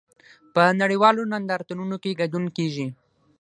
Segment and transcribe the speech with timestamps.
[0.53, 2.87] په نړیوالو نندارتونونو کې ګډون کیږي